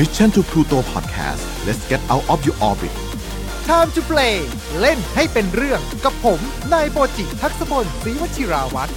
[0.00, 2.94] Mission to Pluto Podcast let's get out of your orbit
[3.70, 4.36] Time to play
[4.80, 6.40] เล่นให้เป็นเรื่องกับผม
[6.72, 8.92] นายโปจิทักษพลศรีวชิราวัตร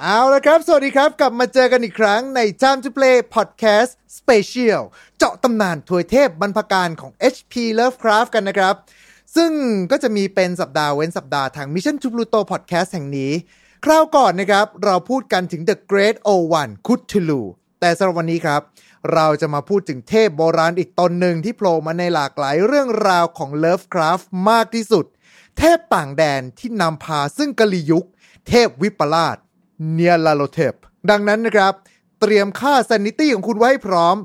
[0.00, 4.82] เอาละครับ สวัสดีครับ กลับมาเจอกันอีกครั้งใน Time to Play Podcast Special
[5.18, 8.74] เจาะตำนานถวยเทพบรรพการของ HP Lovecraft กันนะครับ
[9.36, 9.52] ซึ่ง
[9.90, 13.32] ก็จะมีเป็นสัปดาห์เว้นสัปดาห์ทาง Mission to Pluto Podcast แห่งนี้
[13.84, 17.42] คราวก่อนนะครับ เราพูดกันถึง The Great Old One Cthulhu
[17.84, 18.62] แต่สำหรับวันนี้ครับ
[19.14, 25.04] เราจะมาพูดถึงเทพโบราณอีกตนหนึ่งที่โผล่มาในหลากหลายเรื่องราวของ Lovecraft มากที่สุด
[25.58, 28.06] เทพต่างแดนที่นำพาซึ่งกลียุค
[28.48, 29.36] เทพวิปลาส
[29.92, 30.74] Nyarlathotep
[31.10, 31.72] ดังนั้นนะครับ
[32.20, 34.16] เตรียมค่า sanity ของคุณไว้พร้อม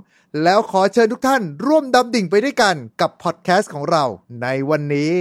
[0.43, 4.03] แล้วขอเชิญทุกท่านร่วมดำดิ่งไปด้วยกันกับพอดแคสต์ของเรา
[4.41, 5.15] ในวันนี้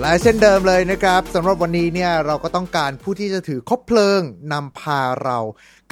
[0.00, 4.20] และเช่นเดิมเลยนะครับสำหรับวันนี้เนี่ยเราก็ต้องการผู้ที่จะถือคบเพลิง
[4.52, 5.38] นำพาเรา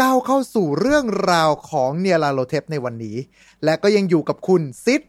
[0.01, 3.17] ก้าวเข้าสู่เรื่องราวของเนียลาโลเทปในวันนี้
[3.65, 5.03] และก็ยังอยู่กับคุณซิด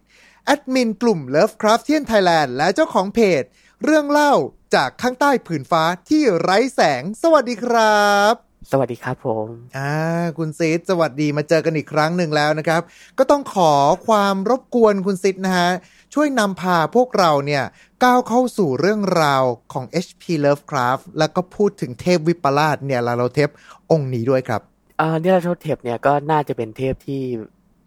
[0.45, 3.43] แอดมินกลุ่ม Lovecraftian Thailand และเจ้าของเพจ
[3.83, 4.33] เรื่องเล่า
[4.75, 8.35] จากข้างใต้ผืนฟ้าที่ไร้แสง สวัสดีครับ
[8.71, 9.93] สวัสดีครับผมอ่า
[10.37, 12.81] คุณซิดสวัสดีมาเจอกันอีกครั้งหนึ่งแล้วนะครับ
[13.17, 13.73] ก็ต้องขอ
[14.07, 15.69] ความรบกวนคุณซิดนะฮะ
[16.13, 17.63] ช่วยนำพาพวกเราเนี่ย
[18.03, 23.49] ก้าวเข้าสู่เรื่องราวของ HP Lovecraft แล้วก็พูดถึงเทพวิปลาส Nyarlathotep
[23.91, 24.61] องค์นี้ด้วยครับ
[24.99, 27.21] อ่าเนี่ยโทษเทพเนี่ยก็น่าจะเป็นเทพที่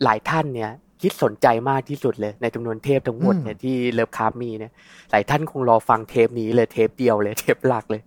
[0.04, 0.70] หลายท่านเนี่ย
[1.02, 4.72] คิดสนใจมากที่สุดเลยในจำนวนเทพทั้งหมดเนี่ยที่ Lovecraft มีเนี่ย
[5.10, 8.02] หลายท่านคงรอฟังเทปนี้เลยเทปเดียวเลยเทปหลักเลย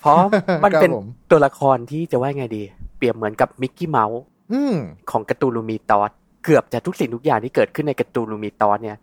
[0.00, 0.18] เพราะ
[0.64, 2.62] มันเป็นครับผมตัวละครที่จะว่าไงดี
[2.96, 4.20] เปรียบเหมือนกับมิกกี้เมาส์
[4.52, 4.76] อืม
[5.10, 6.10] ของ Cthulhu Mythos
[6.44, 8.96] เกือบจะทุกสิ่งทุกอย่างที่เกิดขึ้นใน Cthulhu Mythos เนี่ย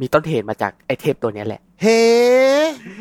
[0.00, 2.00] มีต้นเหตุมาจากไอเทพตัวเนี้ยแหละ เฮ้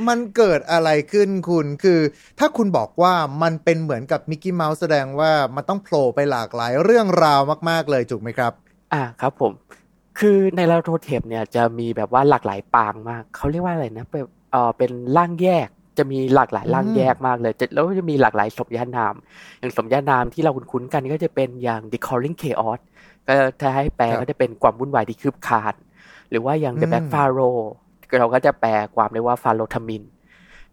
[0.08, 2.00] มันเกิดอะไรขึ้นคุณ คือ
[2.40, 8.52] ถ้าคุณบอกว่ามันเป็นเหมือนกับมิกกี้เมาส์แสดงว่ามันต้องโผล่ไปหลากหลายเรื่องราวมาก ๆ เลยถูกไหมครับ
[8.94, 9.52] อ่าครับผม
[10.20, 15.68] คือ Nyarlathotep เนี่ยจะมีแบบว่าหลากหลายปางมาก เขาเรียกว่าอะไรนะ เป็นเออเป็นร่างแยก
[15.98, 19.16] จะมีหลากหลายร่างแยกมากเลยจะแล้วก็จะมีหลากหลายสมญานาม
[19.60, 22.80] อย่างสมญานามที่เราคุ้นๆกันก็จะเป็นอย่าง The Calling Chaos
[23.28, 25.74] ก็ถ้าให้แปลครับก็จะเป็นความวุ่นวายที่คืบคลาน
[26.32, 27.60] หรือว่าอย่าง The อืม Black Pharaoh
[28.20, 30.04] เราก็จะแปลความได้ว่าฟาโรทามิน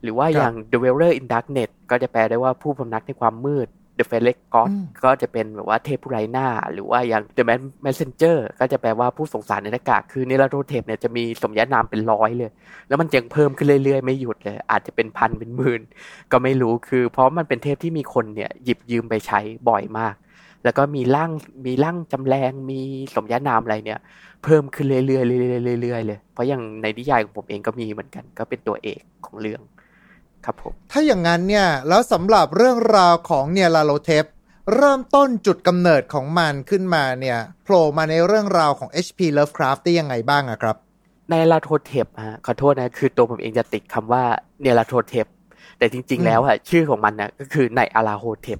[0.03, 3.69] หรือว่าอย่าง The Dweller in Darkness ก็จะแปลได้ว่าผู้พำนักในความมืด
[3.99, 12.51] The f a i r y God อืมก็จะเป็นแบบว่าเทพผู้ไร้หน้า หรือว่าอย่าง The Man Messenger ก็จะแปลว่าผู้ส่งสารในหน้ากาก คือในลาโรเทปเนี่ยจะมีสมญานามเป็นร้อยเลย
[12.89, 15.81] แล้วมันยังเพิ่มขึ้นเรื่อยๆ ไม่หยุดเลย อาจจะเป็นพันเป็นหมื่น
[16.33, 20.15] ก็ไม่รู้คือ เพราะมันเป็นเทพที่มีคนเนี่ยหยิบยืมไปใช้บ่อยมาก
[20.67, 21.31] แล้วก็มีร่าง
[21.67, 22.81] มีร่างจำแรงมี
[23.15, 24.01] สมญานามอะไรเนี่ย
[24.45, 29.61] เพิ่มขึ้นเรื่อยๆเรื่อยๆเรื่อยๆเลย เพราะอย่างในนิยายของผมเองก็มีเหมือนกัน ก็เป็นตัวเอกของเรื่อง
[30.45, 34.25] ครับผมถ้าอย่างนั้นเนี่ยแล้วสำหรับเรื่องราวของเนี่ยลาโลเทป
[34.75, 40.77] เริ่มต้นจุดกำเนิดของมันขึ้นมาเนี่ยโผล่มาในเรื่องราวของ HP Lovecraft ได้ยังไงบ้างอะครับ
[41.31, 44.23] ไนลาโทเทปฮะขอโทษนะ คือตัวผมเองจะติดคำว่า
[44.63, 45.27] เนลาโทเทป
[45.79, 48.59] แต่จริง ๆ แล้วอะชื่อของมันนะก็คือไนอาลาโธเทป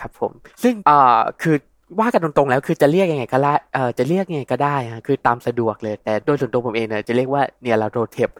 [0.00, 1.56] ครับผม ซึ่งอ่าคือ
[2.00, 8.30] ว่ากันตรงๆแล้วคือจะเรียกยังไงก็ได้เอ่อจะเรียกยังไงก็ได้ฮะคือตามสะดวกเลย แต่โดยส่วนตัวผมเองเนี่ยจะเรียกว่าเนลาโทเทป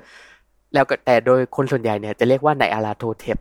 [0.75, 3.39] แล้วก็แต่โดยคนส่วนใหญ่เนี่ยจะเรียกว่าไนอาลาโธเทป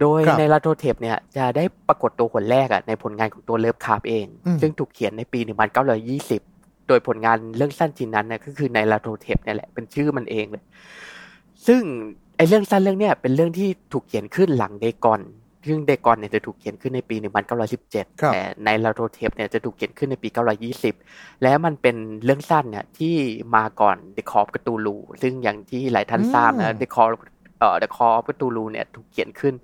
[0.00, 5.40] โดยครับไนลาโทเทปเนี่ยจะได้ปรากฏตัวคนแรกอะในผลงานของตัวเลิฟคราฟต์เองอืมซึ่งถูกเขียนในปี
[6.14, 10.64] 1920 โดยผลงานเรื่องสั้นชิ้นนั้นนะก็คือไนลาโทเทปเนี่ยแหละเป็นชื่อมันเองเลย
[11.66, 11.82] ซึ่ง
[12.36, 15.20] ไอเรื่องสั้นเรื่องเนี้ยเป็นเรื่องที่ถูกเขียนขึ้นหลังเดกอน
[15.66, 17.16] ซึ่งเดกอนเนี่ยจะถูกเขียนขึ้นในปี
[17.68, 20.28] 1917ครับแต่ไนลาโทเทปเนี่ยจะถูกเขียนขึ้นในปี
[20.84, 23.14] 920 และมันเป็นเรื่องสั้นเนี่ยที่
[23.56, 27.08] มาก่อน The Call of Cthulhu ซึ่งอย่างที่หลายท่านทราบนะ The Call of
[27.58, 29.54] เอ่อ The Call of Cthulhu เนี่ยถูกเขียนขึ้น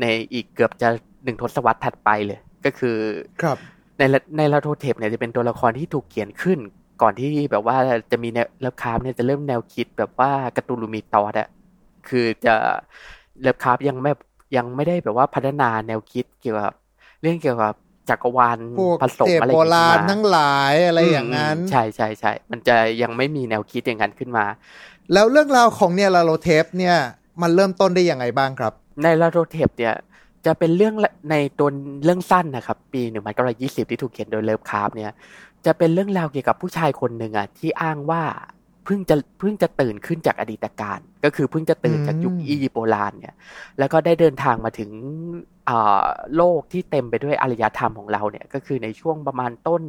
[0.00, 0.88] ในอีกเกือบจะ
[1.24, 2.96] หนึ่งทศวรรษถัดไปเลย ก็คือ
[3.42, 3.58] ครับ
[3.98, 6.58] ไนละไนลาโทเทปเนี่ยจะเป็นตัวละครที่ถูกเขียนขึ้น
[7.02, 7.76] ก่อนที่แบบว่า
[8.12, 11.48] จะมีแนวเลิฟคราฟต์เนี่ยจะเริ่มแนวคิดแบบว่า Cthulhu Mythos อะ
[12.08, 12.54] คือจะ
[13.40, 14.12] เลิฟคราฟต์ยังไม่
[14.56, 16.72] ยังไม่ได้แบบว่าพัฒนาแนวคิดเกี่ยวกับ
[17.20, 17.74] เรื่องเกี่ยวกับ
[18.10, 24.44] จักรวาลพวกผสมเทพอะไรอย่างงี้โบราณมาทั้งหลายอะไรอย่างนั้นใช่ใช่ใช่มันจะยังไม่มีแนวคิดอย่างนั้นขึ้นมา
[25.12, 26.96] แล้วเรื่องราวของเนี่ยลาโลเทปเนี่ย
[27.42, 28.72] มันเริ่มต้นได้ยังไงบ้างครับ
[29.02, 29.94] ไนลาโรเทปเนี่ย
[30.46, 31.68] จะเป็นเรื่องละในตัว
[32.04, 35.12] เรื่องสั้นนะครับ ปีหนึ่งพันเก้าร้อยยี่สิบที่ถูกเขียนโดยเลิฟคราฟต์เนี่ย
[35.66, 38.22] จะเป็นเรื่องราวเกี่ยวกับผู้ชายคนหนึ่งอะที่อ้างว่า
[38.84, 43.34] เพิ่งจะเพิ่งจะตื่นขึ้นจากอดีตกาลก็คือเพิ่งจะตื่นจากยุคอืมอียิปต์โบราณเนี่ย
[43.78, 44.90] แล้วก็ได้เดินทางมาถึง
[45.68, 46.04] อ่า
[46.36, 49.82] โลกที่เต็มไปด้วยอารยธรรมของเราเนี่ยก็คือในช่วงประมาณต้น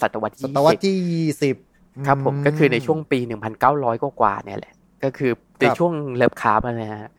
[0.00, 1.56] ศตวรรษที่สิบศตวรรษที่ยี่สิบ
[2.06, 3.18] ครับผมก็คือในช่วงปี
[3.62, 4.74] 1,900กว่าๆเนี่ยแหละ
[5.04, 7.10] ก็คือในครับช่วงเลิฟคราฟต์นะฮะ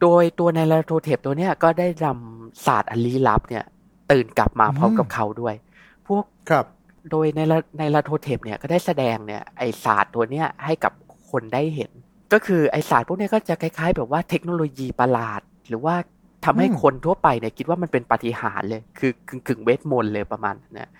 [0.00, 3.64] โดยตัวไนลาโทเทปตัวเนี้ยก็ได้นำศาสตร์อันลี้ลับเนี่ย
[4.12, 5.54] ตื่นกลับมาพร้อมกับเขาด้วย
[6.08, 6.66] พวกครับ
[7.10, 10.92] โดยไนละไนลาโทเทปเนี่ยก็ได้แสดงเนี่ยไอศาสตร์ตัวเนี้ยให้กับ
[11.30, 11.90] คนได้เห็น
[12.32, 15.94] ก็คือไอศาสตร์พวกเนี้ยก็จะคล้ายๆ แบบว่าเทคโนโลยีประหลาด หรือว่า
[16.44, 20.90] ทำให้อืมคนทั่วไปเนี่ยคิดว่ามันเป็นปาฏิหาริย์เลย คือกึ่งกึ่งๆเวทมนต์เลยประมาณนั้นนะ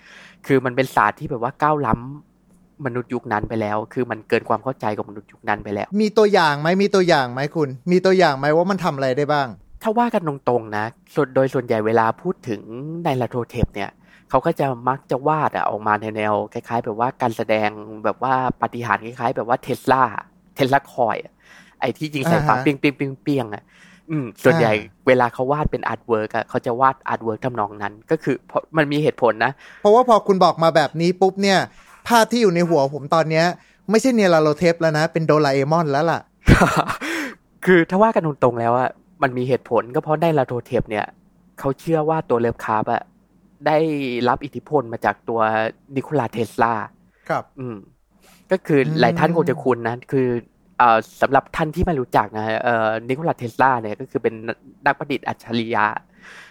[0.46, 9.48] คือมันเป็นศาสตร์ที่แบบว่าก้าวล้ำมนุษย์ยุคนั้นไปแล้ว คือมันเกินความเข้าใจของมนุษย์ยุคนั้นไปแล้ว มีตัวอย่างไหมมีตัวอย่างไหมคุณ มีตัวอย่างไหมว่ามันทำอะไรได้บ้าง
[9.82, 10.84] ถ้าว่ากันตรงๆนะ
[11.14, 12.60] ส่วนโดยส่วนใหญ่เวลาพูดถึง
[13.04, 13.90] ไนลาโทเทปเนี่ย
[14.32, 17.68] เขาก็จะมักจะวาดอะออกมาในแนวคล้ายๆ แบบว่าการแสดง
[18.04, 20.02] แบบว่าปาฏิหาริย์คล้ายๆ แบบว่าเทสลา
[20.54, 21.32] Tesla coil อะ
[21.80, 23.62] ไอที่ยิงใส่ฟ้าอ่าฮะเปียงเปียงเปียงเปียงอะ
[24.10, 29.52] อืมส่วนใหญ่อ่าเวลาเขาวาดเป็น artwork อะเขาจะวาด artwork ทำนองนั้น ก็คือเพราะมันมีเหตุผลนะ
[29.82, 31.58] เพราะว่าพอคุณบอกมาแบบนี้ปุ๊บเนี่ย
[32.08, 33.46] ภาพที่อยู่ในหัวผมตอนเนี้ย
[33.90, 36.20] ไม่ใช่เนลาโลเทปแล้วนะ เป็นโดราเอมอนแล้วล่ะ
[37.64, 38.90] คือถ้าว่ากันตรงๆแล้วอะ
[39.22, 41.06] มันมีเหตุผลก็เพราะไนลาโทเทปเนี่ย
[41.58, 43.02] เขาเชื่อว่าตัวเลิฟคราฟต์อะ
[43.66, 43.78] ได้
[44.28, 45.40] รับอิทธิพลมาจากตัว
[45.96, 46.74] นิโคลาเทสลา
[47.28, 47.76] ครับ อืม
[48.52, 50.28] ก็คืออืมหลายท่านคงจะคุ้นนะ คือ
[50.78, 54.34] เอ่อสำหรับท่านที่ไม่รู้จักนะเอ่อนิโคลาเทสลาเนี่ยก็คือเป็น
[54.86, 55.86] นักประดิษฐ์อัจฉริยะ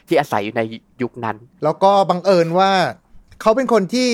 [0.07, 0.61] ที่อาศัยอยู่ใน
[1.01, 2.71] ยุคนั้น แล้วก็บังเอิญว่า
[3.41, 4.09] เขาเป็นคนที่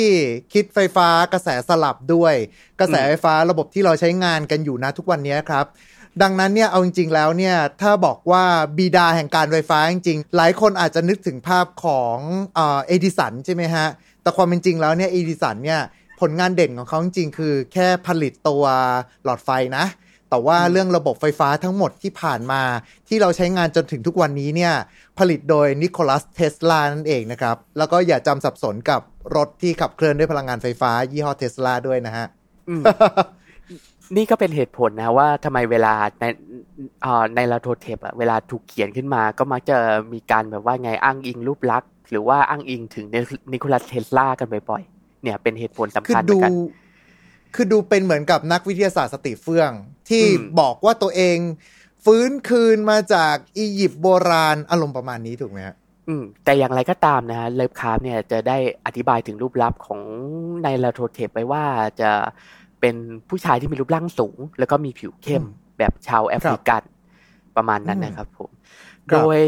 [0.53, 2.33] คิดไฟฟ้ากระแสสลับด้วย
[2.79, 5.65] กระแสไฟฟ้าระบบที่เราใช้งานกันอยู่นะทุกวันนี้ครับ
[6.21, 8.43] ดังนั้นเนี่ยเอาจริงๆแล้วเนี่ยถ้าบอกว่า
[8.77, 12.17] บิดาแห่งการไฟฟ้าจริงๆ หลายคนอาจจะนึกถึงภาพของ
[12.55, 13.87] เอดิสันใช่ไหมฮะ
[14.21, 15.81] แต่ความเป็นจริงแล้วเนี่ยเอดิสันเนี่ย
[16.19, 18.63] ผลงานเด่นของเขาจริงๆ คือแค่ผลิตตัว
[19.23, 19.85] หลอดไฟนะ
[20.29, 22.61] แต่ว่าเรื่องระบบไฟฟ้าทั้งหมดที่ผ่านมา
[23.07, 24.73] ที่เราใช้งานจนถึงทุกวันนี้เนี่ย
[25.19, 29.01] ผลิตโดยนิโคลัสเทสลานั่นเองนะครับ แล้วก็อย่าจำสับสนกับ
[29.35, 32.25] รถที่ขับเคลื่อนด้วยพลังงานไฟฟ้ายี่ห้อเทสลาด้วยนะฮะ
[32.69, 32.83] อืม
[34.15, 36.23] นี่ก็เป็นเหตุผลนะว่าทำไมเวลาไน
[37.01, 39.77] เอ่อไนลาโทเทปอะเวลาถูกเขียนขึ้นมา ก็มักจะ
[40.13, 43.05] มีการแบบว่าไงอ้างอิงรูปลักษณ์หรือว่าอ้างอิงถึง
[43.53, 46.53] นิโคลัสเทสลากันบ่อยๆเนี่ยเป็นเหตุผลสำคือคัญเหมืดูอนกัน
[47.55, 49.71] คือดูเป็นเหมือนกับนักวิทยาศาสตร์สติเฟื่อง
[50.09, 51.37] ที่อืมบอกว่าตัวเอง
[52.05, 55.75] ฟื้นคืนมาจากอียิปต์โบราณอารมณ์ประมาณนี้ถูกไหมฮะ
[56.07, 60.01] อืมแต่อย่างไรก็ตามนะฮะเลิฟคราฟต์เนี่ยจะได้อธิบายถึงรูปลักษณ์ของ
[60.63, 61.65] ไนลาโทเทปไว้ว่า
[62.01, 62.11] จะ
[62.81, 62.95] เป็น
[63.29, 66.83] ผู้ชายที่มีรูปร่างสูง แล้วก็มีผิวเข้มอืมแบบชาวแอฟริกัน
[67.55, 68.49] ประมาณนั้นอืมนะครับผม
[69.09, 69.39] ครัโดย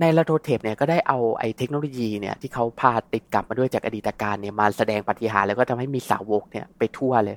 [0.00, 7.36] ไนลาโทเทปเนี่ยก็ได้เอาไอ้เทคโนโลยีเนี่ยที่เขาพาติดกลับมาด้วยจากอดีตกาลเนี่ยมาแสดงปาฏิหาริย์แล้วก็ทำให้มีสาวกเนี่ยไปทั่วเลย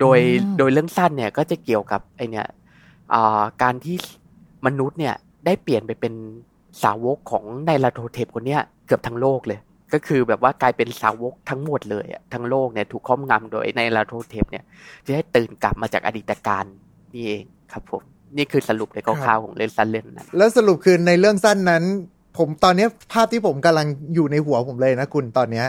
[0.00, 2.46] โดยอืมโดยเรื่องสั้นเนี่ยก็จะเกี่ยวกับไอเนี่ย
[3.14, 3.96] อ่าการที่
[4.66, 5.14] มนุษย์เนี่ย
[5.46, 6.14] ได้เปลี่ยนไปเป็น
[6.82, 9.60] สาวกของไนลาโทเทปคนเนี้ยเกือบทั้งโลกเลย
[9.92, 14.64] ก็คือแบบว่ากลายเป็นสาวกทั้งหมดเลยอะทั้งโลกเนี่ยถูกครอบงำโดยไนลาโทเทปเนี่ย
[15.06, 16.64] จะได้ตื่นกลับมาจากอดีตกาล
[17.14, 18.02] นี่เองครับผม
[18.36, 21.84] นี่คือสรุปในคร่าวๆของเรื่องสั้นเรื่องนั้นแล้วสรุปคือในเรื่องสั้นนั้น
[22.38, 25.66] ผมตอนเนี้ยภาพที่ผมกำลังอยู่ในหัวผมเลยนะคุณตอนเนี้ย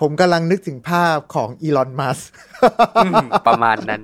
[0.00, 2.18] ผมกำลังนึกถึงภาพของอีลอนมัสก์
[3.04, 4.02] อืมประมาณนั้น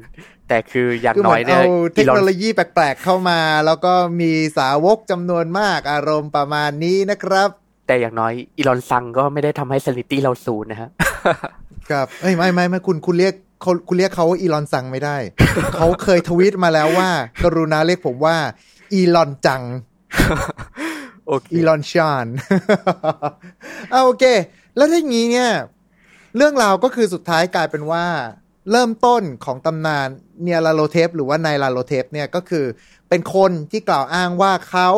[0.49, 7.51] แต่คืออย่างคือเหน้มืออยนเนี่ยเอาเทคอีลอโนนโลยีแปลกๆเข้ามา แล้วก็มีสาวกจำนวนมากอารมณ์ประมาณนี้นะครับ
[7.91, 10.91] แต่อย่างน้อยอีลอนซังก็ไม่ได้ทำให้ sanity เราศูนย์นะฮะ
[11.91, 15.17] ครับเอ้ยไม่ไม่ไม่คุณคุณเรียกเขาคุณเรียกเขาว่าอีลอนซังไม่ได้
[15.77, 17.11] เขาเคยทวีตมาแล้วว่า
[17.45, 18.37] กรุณาเรียกผมว่า
[18.93, 19.63] อีลอนจัง
[21.27, 22.27] โอเคอีลอนชาน
[23.91, 24.25] เอาโอเค
[24.77, 25.51] แล้วถ้าอย่างนี้เนี่ย
[26.37, 28.05] เรื่องราวก็คือสุดท้ายกลายเป็นว่า
[28.71, 30.09] เริ่มต้นของตำนาน
[30.43, 32.65] เนียลาโลเทปหรือว่านายลาโลเทปเนี่ยก็คือ
[33.09, 34.91] เป็นคนที่กล่าวอ้างว่าเขา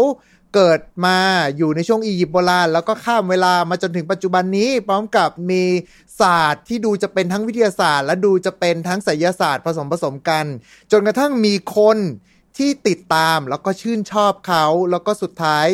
[0.54, 1.18] เกิดมา
[1.56, 5.62] อยู่ในช่วงอียิปต์โบราณ แล้วก็ข้ามเวลามาจนถึงปัจจุบันนี้ พร้อมกับมี
[6.21, 10.44] ศาสตร์ที่ดูจะเป็นทั้งวิทยาศาสตร์ และดูจะเป็นทั้งไสยศาสตร์ผสมผสมกัน
[10.92, 11.99] จนกระทั่งมีคน
[12.59, 15.66] ที่ติดตามแล้วก็ชื่นชอบเขา แล้วก็สุดท้าย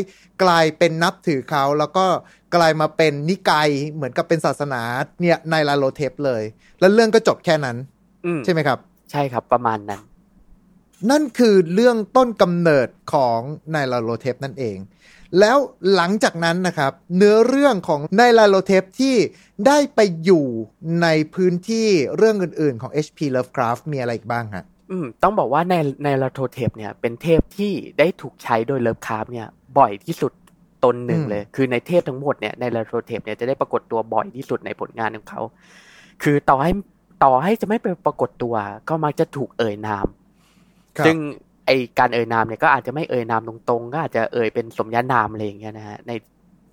[0.42, 2.06] กลายเป็นนับถือเขา แล้วก็
[2.54, 4.82] กลายมาเป็นนิกายเหมือนกับเป็นศาสนา
[5.20, 6.42] เนี่ยไนลาโลเทปเลย
[6.80, 7.76] แล้วเรื่องก็จบแค่นั้น
[8.26, 8.78] อืมใช่ไหมครับ
[9.10, 10.00] ใช่ครับประมาณนั้น
[11.10, 13.40] นั่นคือเรื่องต้นกำเนิดของ
[13.70, 14.78] ไนลาโลเทปนั่นเอง
[15.40, 15.58] แล้ว
[15.94, 19.16] หลังจากนั้นนะครับ เนื้อเรื่องของไนลาโลเทปที่
[19.66, 20.46] ได้ไปอยู่
[21.02, 25.74] ในพื้นที่เรื่องอื่นๆของ HP Lovecraft มีอะไรอีกบ้างฮะอืมต้องบอกว่าใน
[26.04, 29.46] Nyarlathotep เนี่ยเป็นเทพที่ได้ถูกใช้โดย Lovecraft เนี่ย
[29.78, 30.32] บ่อยที่สุด
[30.84, 35.42] ตนหนึ่งอืมเลย คือในเทพทั้งหมดเนี่ย Nyarlathotep เนี่ยจะได้ปรากฏตัวบ่อยที่สุดในผลงานของเขา
[36.22, 36.72] คือต่อให้
[37.24, 38.54] ต่อให้จะไม่ไปปรากฏตัว
[38.88, 40.10] ก็มักจะถูกเอ่ยนามครับ
[41.06, 41.16] ซึ่ง
[41.66, 46.12] ไอการเอ่ยนามเนี่ยก็อาจจะไม่เอ่ยนามตรงๆ ก็อาจจะเอ่ยเป็นสมญานามอะไรอย่างเงี้ยนะฮะใน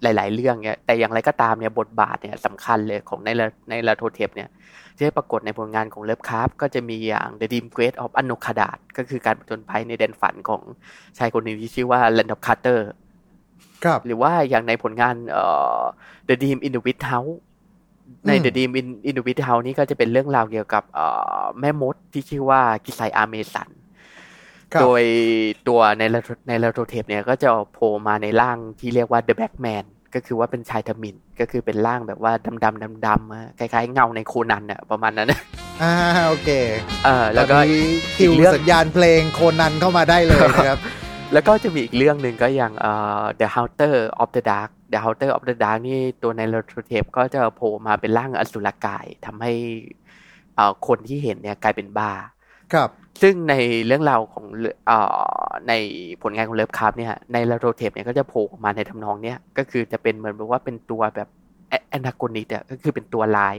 [0.04, 4.50] หลาย ๆ เรื่องเนี่ยแต่อย่างไรก็ตามเนี่ยบทบาทเนี่ยสำคัญเลยของในละ Nyarlathotep เนี่ย
[4.96, 10.62] ที่ได้ปรากฏในผลงานของ Lovecraft ก็จะมีอย่าง The Dream Quest of Unknown Kadath ก็คือการผจญภัยในแดนฝันของ
[11.18, 12.80] ชายคนหนึ่งที่ชื่อว่า Randolph Carter
[13.84, 15.46] ครับหรือว่าอย่างในผลงานเอ่
[15.80, 15.82] อ
[16.28, 17.36] The Dream in the Witch House
[18.28, 21.06] ในอืม The Dream in in the Witch House นี่ก็จะเป็นเรื่องราวเกี่ยวกับเอ่
[21.42, 23.85] อแม่มดที่ชื่อว่า Keziah Mason ครับ
[24.82, 25.04] โดย
[25.68, 35.34] ตัวในลา Nyarlathotep เนี่ยก็จะโผล่มาในร่างที่เรียกว่า The Black Man ก็คือว่าเป็นชายทมินก็คือเป็นร่างแบบว่าดำดำดำดำๆอะคล้ายๆ เงาในโคนันอะประมาณนั้น
[35.82, 35.94] อ่า
[36.28, 36.50] โอเค
[37.06, 40.80] เออแล้วก็ตอนนี้คิวอีกเรื่องสัญญาณเพลงโคนันเข้ามาได้เลยนะครับ
[41.34, 49.54] แล้วก็จะมีอีกเรื่องหนึ่งก็อย่างเอ่อ The Hunter of the Dark The Hunter of the Dark นี่ตัวในลาโทเทปก็จะโผล่มาเป็นร่างอสุรกายทำให้
[50.56, 52.12] เอ่อคนที่เห็นเนี่ยกลายเป็นบ้า
[52.74, 52.90] ครับ
[53.22, 53.56] ซึ่งใน
[53.86, 54.46] เรื่องราวของ
[54.88, 55.00] เอ่
[55.46, 55.74] อใน
[56.22, 61.30] ผลงานของ Lovecraft เนี่ย Nyarlathotep เนี่ยก็จะโผล่ออกมาในทำนองเนี้ยก็คือจะเป็นเหมือนแบบว่าเป็นตัวแบบ
[61.90, 63.56] antagonist อะก็คือเป็นตัวร้าย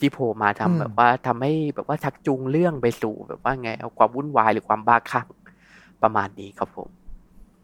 [0.00, 5.26] ที่โผล่มาทำอืมแบบว่าทำให้แบบว่าชักจูงเรื่องไปสู่แบบว่าไงเอาความวุ่นวายหรือความบ้าคลั่ง
[6.02, 6.88] ประมาณนี้ครับผม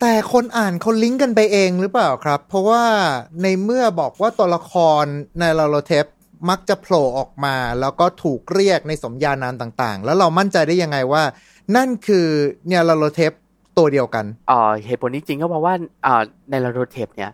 [0.00, 2.82] แต่คนอ่านเขาลิงก์กันไปเองหรือเปล่าครับ เพราะว่า
[3.42, 5.04] ในเมื่อบอกว่าตัวละคร
[5.38, 6.06] Nyarlathotep
[6.48, 11.22] มักจะโผล่ออกมา แล้วก็ถูกเรียกในสมญานามต่างๆ แล้วเรามั่นใจได้ยังไงว่า
[11.76, 12.26] นั่นคือ
[12.66, 13.32] เนี่ยลาโลเทป
[13.78, 15.74] ตัวเดียวกันอ่อเหตุผลนี้จริงก็เพราะว่า
[16.06, 17.30] อ่อในลาโรเทปเนี่ย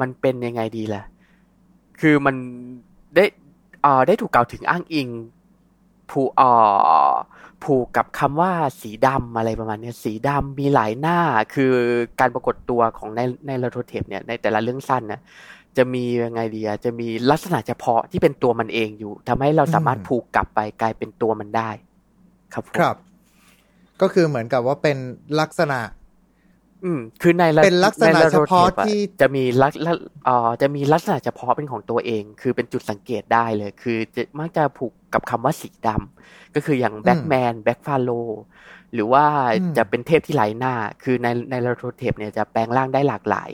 [0.00, 1.02] มันเป็นยังไงดีล่ะ
[2.00, 2.36] คือมัน
[3.16, 3.24] ได้
[3.84, 5.08] อ่อได้ถูกกล่าวถึงอ้างอิง
[6.10, 6.52] ผูกอ่อ
[7.64, 11.18] ผูกกับคำว่าสีดำอะไรประมาณเนี้ยสีดำมีหลายหน้า
[11.54, 11.72] คือ
[12.20, 15.20] การปรากฏตัวของในในลาโรเทปเนี่ยในแต่ละเรื่องสั้นนะ
[15.78, 21.70] จะมียังไงดีอะจะมีลักษณะเฉพาะที่เป็นตัวมันเองอยู่ทำให้เราสามารถอืมผูกกลับไปกลายเป็นตัวมันได้
[22.54, 22.96] ครับผมครับ
[24.00, 24.96] ก็คือเหมือนกับว่าเป็น
[25.40, 25.80] ลักษณะ
[26.84, 29.92] อืม คือในเป็นลักษณะในเฉพาะ Nyarlathotep ที่จะมีลักษณะ
[30.24, 38.10] เอ่อจะมีลักษณะเฉพาะเป็นของตัวเอง คือเป็นจุดสังเกตได้เลย คือจะมักจะผูกกับคำว่าสีดำก็คืออย่าง Black Man Black Pharaoh
[38.94, 39.24] หรือว่า
[39.60, 43.50] อืมจะเป็นเทพที่ไร้หน้า คือใน Nyarlathotep เนี่ยจะแปลงร่างได้หลากหลาย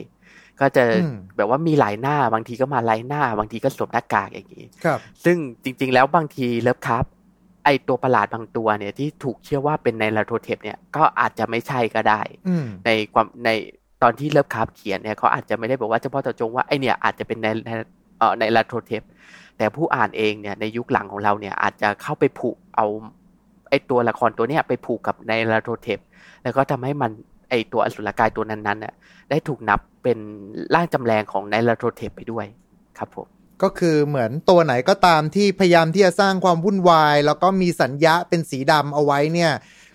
[0.61, 7.05] ก็จะอืมแบบว่ามีหลายหน้าบางทีก็มาไร้หน้า บางทีก็สวมหน้ากากอย่างนี้ครับ ซึ่งจริง ๆ แล้วบางที Lovecraft
[7.65, 13.49] ไอตัวประหลาดบางตัวเนี่ยที่ถูกเชื่อว่าเป็น Nyarlathotep เนี่ยก็อาจจะไม่ใช่ก็ได้อืมในความใน
[14.01, 17.69] ตอนที่ Lovecraft เขียนเนี่ยเขาอาจจะไม่ได้บอกว่าเฉพาะเจาะจงว่าไอเนี่ยอาจจะเป็นในใน
[18.19, 19.03] เอ่อ Nyarlathotep
[19.57, 22.85] แต่ผู้อ่านเองเนี่ยในยุคหลังของเราเนี่ยอาจจะเข้าไปผูกเอา
[23.69, 25.99] ไอตัวละครตัวเนี้ยไปผูกกับ Nyarlathotep
[26.43, 27.11] แล้วก็ทำให้มัน
[27.53, 28.93] ไอตัวอสุรกายตัวนั้นๆน่ะ
[29.29, 30.19] ได้ถูกนับเป็น
[30.75, 32.45] ร่างจำแลงของ Nyarlathotep ไปด้วย
[32.97, 33.27] ครับผม
[33.63, 39.51] ก็คือเหมือนตัวไหนก็ตามที่พยายามที่จะสร้างความวุ่นวาย แล้วก็มีสัญญะเป็นสีดำเอาไว้เนี่ย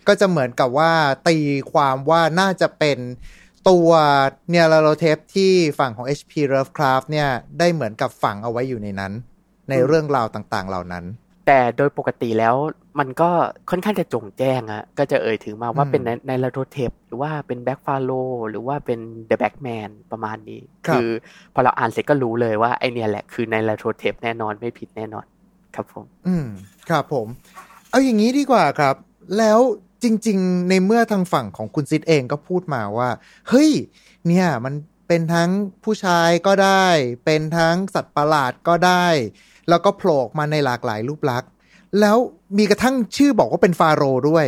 [0.08, 0.92] ก็จะเหมือนกับว่า
[1.28, 1.38] ตี
[1.72, 2.98] ความว่าน่าจะเป็น
[3.68, 3.90] ตัว
[4.50, 9.12] Nyarlathotep ที่ฝั่งของ HP Lovecraft เนี่ยได้เหมือนกับฝังเอาไว้อยู่ในนั้น
[9.70, 11.04] ในเรื่องราวต่างๆ เหล่านั้น
[11.50, 12.54] แต่โดยปกติแล้ว
[12.98, 13.30] มันก็
[13.70, 18.10] ค่อนข้างจะโจ่งแจ้งอะก็จะเอ่ยถึงมาว่าอืมเป็นใน Nyarlathotep หรือว่าเป็น Black Pharaoh
[18.50, 21.12] หรือว่าเป็น The Black Man ประมาณนี้ครับอ
[21.54, 25.26] พอเราอ่านเสร็จก็รู้เลยว่าไอเนี่ยแหละคือ Nyarlathotep แน่นอนไม่ผิดแน่นอน
[25.74, 26.46] ครับผม อืม
[26.90, 27.26] ครับผม
[27.90, 28.94] เอาอย่างนี้ดีกว่าครับ
[29.38, 29.58] แล้ว
[30.02, 33.10] จริง ๆ ในเมื่อทางฝั่งของคุณซิดเองก็พูดมาว่า
[33.48, 33.70] เฮ้ย
[34.28, 34.74] เนี่ยมัน
[35.08, 35.50] เป็นทั้ง
[35.84, 36.86] ผู้ชายก็ได้
[37.24, 39.06] เป็นทั้งสัตว์ประหลาดก็ได้
[39.68, 41.50] แล้วก็โผล่ออกมาในหลากหลายรูปลักษณ์
[42.00, 42.16] แล้ว
[42.58, 44.46] มีกระทั่งชื่อบอกว่าเป็นฟาโรห์ด้วย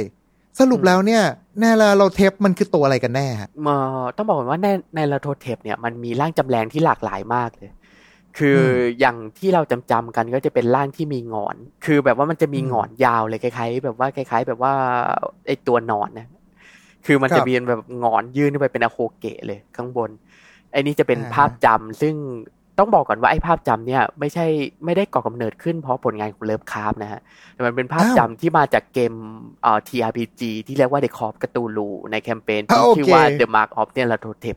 [0.60, 1.22] สรุปแล้วเนี่ย
[1.60, 7.70] แน่ละเราเทปมันคือตัวอะไรกันแน่ฮะเอ่อต้องบอกก่อนว่าในในลาโทเทปเนี่ยมันมีร่างจำแรงที่หลากหลายมากเลย
[8.38, 14.72] คืออมอย่างที่เราจำจำๆกันก็จะเป็นร่างที่มีหงอน คือแบบว่ามันจะมีอืมหงอนยาวเลยคล้ายๆ แบบว่าคล้าย ๆ แบบว่า
[15.46, 16.26] ไอตัวหนอนนะ
[17.06, 20.10] คือมันครับจะมีแบบหงอนยื่นขึ้นไปเป็นอะโคเกะเลยข้างบน
[20.72, 22.14] ไอ้นี่จะเป็นอ่าภาพจำซึ่ง
[22.80, 24.46] ต้องบอกก่อนว่าไอ้ภาพจำเนี่ยไม่ใช่
[24.84, 27.20] ไม่ได้ก่อกำเนิดขึ้นเพราะผลงานของเลิฟคราฟนะฮะ
[27.54, 29.12] แต่มันเป็นภาพจำที่มาจากเกม
[29.62, 34.32] เอ่อ TRPG ที่เรียกว่า The Call of Cthulhu ในแคมเปญที่อ่าโอเคชื่อว่า The Mark of the l a t o
[34.44, 34.56] t e p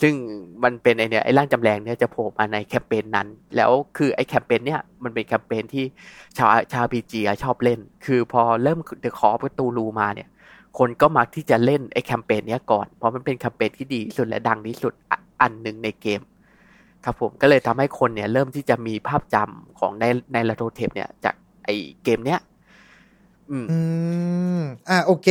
[0.00, 0.14] ซึ่ง
[0.62, 5.84] มันเป็นไอเนี่ยไอ้ร่างจำแรงเนี่ยจะโผล่มาในแคมเปญนั้น แล้วคือไอ้แคมเปญเนี่ยมันเป็นแคมเปญที่
[6.38, 10.28] ชาวชาวพีจีชอบเล่น คือพอเริ่มเดอะคอร์ประตูรูมาเนี่ย
[10.78, 16.20] คนก็มักที่จะเล่นไอ้แคมเปญเนี้ยก่อน เพราะมันเป็นแคมเปญที่ดีที่สุดและดังที่สุดอะอันหนึ่งในเกม
[17.04, 22.40] ครับผมก็เลยทำให้คนเนี่ยเริ่มที่จะมีภาพจำของในNyarlathotep เนี่ย จากไอ้เกมเนี้ย
[23.50, 23.80] อืมอื
[24.58, 25.28] มอะโอเค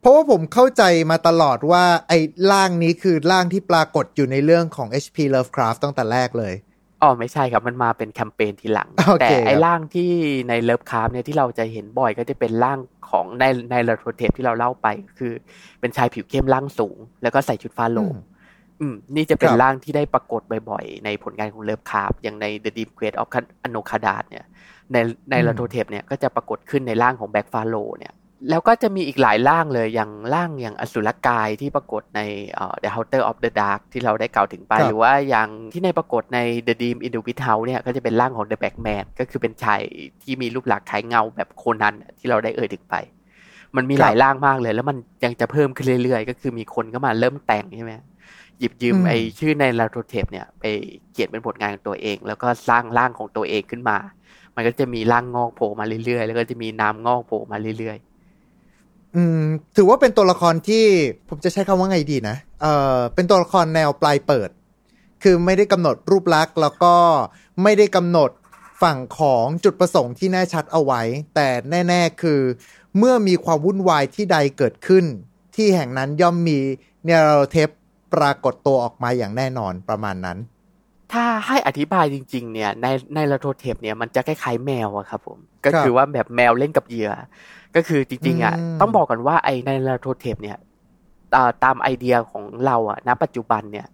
[0.00, 2.18] เพราะว่าผมเข้าใจมาตลอดว่า ไอ้
[2.52, 6.54] ร่างนี้คือร่างที่ปรากฏอยู่ในเรื่องของ HP Lovecraft ตั้งแต่แรกเลย
[7.02, 10.10] อ๋อไม่ใช่ครับ มันมาเป็นแคมเปญทีหลังโอเคแต่ไอ้ครับร่างที่
[10.48, 12.78] ใน Lovecraft เนี่ยที่เราจะเห็นบ่อยก็จะเป็นร่าง
[13.10, 14.86] ของใน Nyarlathotep ที่เราเล่าไป
[15.18, 15.32] คือ
[15.80, 18.18] เป็นชายผิวเข้มร่างสูง แล้วก็ใส่ชุดฟาโรห์อืม
[18.80, 23.28] อืมนี่จะเป็นครับร่างที่ได้ปรากฏบ่อยๆ ในผลงานของ Lovecraft อย่างใน The Deep Quest of
[23.66, 24.44] a n o k a d a เนี่ย
[24.92, 24.96] ใน
[25.30, 28.14] ในอืม Nyarlathotep เนี่ยก็จะปรากฏขึ้นในร่างของ Black Pharaoh เนี่ย
[28.50, 32.20] แล้วก็จะมีอีกหลายร่างเลยอย่างร่างอย่างอสุรกายที่ปรากฏใน
[32.52, 38.88] เอ่อ The Haunter of the Dark ที่เราได้กล่าวถึงไปครับหรือว่าอย่างที่ในปรากฏใน The Dream in the Witch House เนี่ยก็จะเป็นร่างของ The Black
[38.88, 39.80] Man ก็คือเป็นชาย
[40.22, 42.94] ที่มีรูปลักษณ์คล้ายเงาแบบโคนันที่เราได้เอ่ยถึงไป
[43.76, 47.92] มันมีหลายร่างมากเลย แล้วมันยังจะเพิ่มขึ้นเรื่อยๆ ก็คือมีคนก็มาเริ่มแต่งใช่ไหม
[48.60, 50.64] หยิบยืมอืมไอชื่อในลาโทเทปเนี่ยไป
[51.12, 53.98] เขียนเป็นผลงานของตัวเอง แล้วก็สร้างร่างของตัวเองขึ้นมา
[54.54, 57.98] มันก็จะมีร่างงอกโผล่มาเรื่อยๆ แล้วก็จะมีน้ำงอกโผล่มาเรื่อย
[59.16, 59.42] อืม
[59.76, 60.84] ถือว่าเป็นตัวละครที่
[61.28, 64.50] ผมจะใช้คำว่าไงดีนะ เอ่อเป็นตัวละครแนวปลายเปิด
[65.22, 66.94] คือไม่ได้กำหนดรูปลักษณ์ แล้วก็
[67.62, 68.30] ไม่ได้กำหนด
[68.82, 71.02] ฝั่งของจุดประสงค์ที่แน่ชัดเอาไว้
[71.34, 71.48] แต่
[71.88, 72.40] แน่ ๆ คือ
[72.98, 75.04] เมื่อมีความวุ่นวายที่ใดเกิดขึ้น
[75.56, 76.58] ที่แห่งนั้นย่อมมี
[77.04, 77.70] Nyarlathotep
[78.14, 87.10] ปรากฏตัวออกมาอย่างแน่นอนประมาณนั้นๆถ้าให้อธิบายจริง ๆ เนี่ยใน Nyarlathotep เนี่ยมันจะคล้ายๆแมวอะครับผมก็ครับคือว่าแบบแมวเล่นกับเหยื่อ
[87.76, 90.58] ก็คือจริงๆอะอืมต้องบอกก่อนว่าไอ Nyarlathotep เนี่ย
[91.36, 93.86] อ่าตามไอเดียของเราอะณปัจจุบันเนี่ย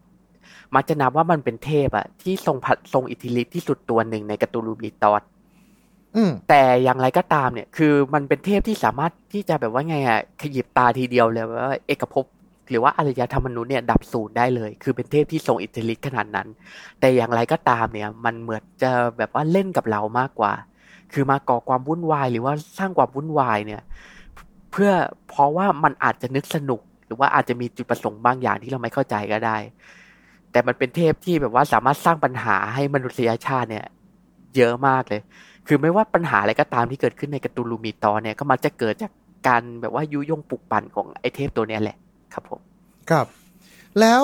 [0.74, 5.22] มันจะนับว่ามันเป็นเทพอะที่ทรงพลังทรงอิทธิฤทธิ์ที่สุดตัวหนึ่งใน Cthulhu Mythos
[6.16, 12.24] อืมแต่อย่างไรก็ตามเนี่ย คือมันเป็นเทพที่สามารถที่จะแบบว่าไงอะขยิบตาทีเดียวเลยว่า เอกภพ
[12.70, 16.48] หรือว่าอารยธรรมนุษย์เนี่ยดับสูญได้เลย คือเป็นเทพที่ทรงอิทธิฤทธิ์ขนาดนั้น
[17.00, 20.52] แต่อย่างไรก็ตามเนี่ย มันเหมือนจะแบบว่าเล่นกับเรามากกว่า
[21.12, 23.82] คือมาก่อความวุ่นวายหรือว่าสร้างความวุ่นวายเนี่ย
[24.72, 24.90] เพื่อ
[25.28, 29.56] เพราะว่ามันอาจจะนึกสนุก หรือว่าอาจจะมีจุดประสงค์บางอย่างที่เราไม่เข้าใจก็ได้
[30.50, 33.86] แต่มันเป็นเทพที่แบบว่าสามารถสร้างปัญหาให้มนุษยชาติเนี่ย
[34.56, 35.20] เยอะมากเลย
[35.66, 39.12] คือไม่ว่าปัญหาอะไรก็ตามที่เกิดขึ้นในกร์ตูลูมิตอเนี่ยก็มักจะเกิดจาก
[39.48, 41.96] การแบบว่ายุยงปลุกปั่นของไอเทพตัวเนี้ยแหละ
[42.32, 42.60] ครับผม
[43.10, 43.26] ครับ
[44.00, 44.22] แล้ว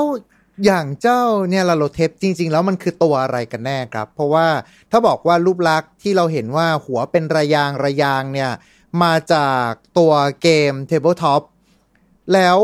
[0.65, 4.47] อย่างเจ้าเนี่ยลาโลเทปจริง ๆ แล้วมันคือตัวอะไรกันแน่ครับ เพราะว่า
[4.91, 8.51] ถ้าบอกว่ารูปลักษณ์ที่เราเห็นว่าหัวเป็นระยางระยางเนี่ย
[9.03, 9.69] มาจาก
[9.99, 11.43] ตัวเกม Tabletop
[12.35, 12.59] แล้ว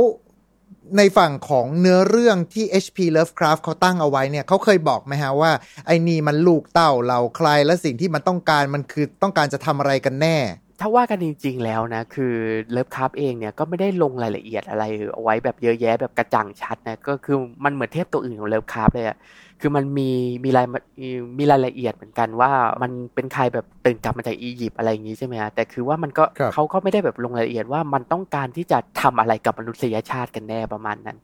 [0.98, 5.52] ในฝั่งของเนื้อเรื่องที่ HP Lovecraft เขาตั้งเอาไว้เนี่ยเขาเคยบอกไหมฮะว่า
[5.86, 10.36] ไอ้นี่มันลูกเต้าเราใครและสิ่งที่มันต้องการมันคือต้องการจะทำอะไรกันแน่
[10.80, 12.34] ถ้าว่ากันจริง ๆ แล้วนะ คือ
[12.70, 19.16] Lovecraft เองเนี่ยก็ไม่ได้ลงรายละเอียดอะไรเอาไว้แบบเยอะแยะแบบกระจ่างชัดนะก็คือมันเหมือนเทพตัวอื่นของ Lovecraft เลยอะ
[19.60, 20.10] คือมันมี
[20.44, 20.66] มีราย
[21.38, 22.50] มีรายละเอียดเหมือนกันว่า
[22.82, 31.18] มันเป็นใครแบบตื่นกลับมาจากอียิปต์อะไรอย่างนี้ใช่ไหมฮะแต่คือว่ามันก็ครับเขาก็ไม่ได้แบบลงรายละเอียดว่ามันต้องการที่จะทำอะไรกับมนุษยชาติกันแน่ประมาณนั้น